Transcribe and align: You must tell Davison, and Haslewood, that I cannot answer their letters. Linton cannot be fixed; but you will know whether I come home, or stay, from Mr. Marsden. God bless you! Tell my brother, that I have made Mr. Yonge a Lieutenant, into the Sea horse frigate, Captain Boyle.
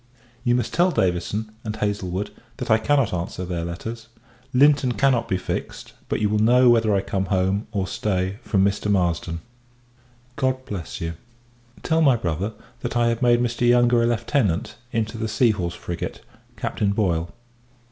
You 0.43 0.55
must 0.55 0.73
tell 0.73 0.89
Davison, 0.89 1.51
and 1.63 1.75
Haslewood, 1.75 2.31
that 2.57 2.71
I 2.71 2.79
cannot 2.79 3.13
answer 3.13 3.45
their 3.45 3.63
letters. 3.63 4.07
Linton 4.51 4.93
cannot 4.93 5.27
be 5.27 5.37
fixed; 5.37 5.93
but 6.09 6.19
you 6.19 6.27
will 6.27 6.39
know 6.39 6.71
whether 6.71 6.91
I 6.95 7.01
come 7.01 7.25
home, 7.25 7.67
or 7.71 7.85
stay, 7.85 8.39
from 8.41 8.65
Mr. 8.65 8.89
Marsden. 8.91 9.41
God 10.37 10.65
bless 10.65 11.01
you! 11.01 11.13
Tell 11.83 12.01
my 12.01 12.15
brother, 12.15 12.53
that 12.79 12.97
I 12.97 13.09
have 13.09 13.21
made 13.21 13.41
Mr. 13.41 13.67
Yonge 13.69 13.93
a 13.93 14.07
Lieutenant, 14.07 14.75
into 14.91 15.19
the 15.19 15.27
Sea 15.27 15.51
horse 15.51 15.75
frigate, 15.75 16.21
Captain 16.57 16.93
Boyle. 16.93 17.31